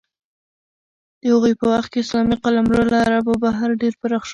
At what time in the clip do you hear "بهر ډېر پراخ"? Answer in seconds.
3.43-4.23